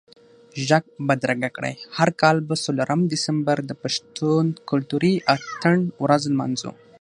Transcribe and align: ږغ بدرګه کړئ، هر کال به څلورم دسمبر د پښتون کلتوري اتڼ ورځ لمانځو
ږغ 0.69 0.83
بدرګه 1.07 1.49
کړئ، 1.57 1.73
هر 1.97 2.09
کال 2.21 2.37
به 2.47 2.55
څلورم 2.65 3.01
دسمبر 3.13 3.57
د 3.69 3.71
پښتون 3.83 4.45
کلتوري 4.69 5.13
اتڼ 5.35 5.75
ورځ 6.03 6.23
لمانځو 6.33 6.71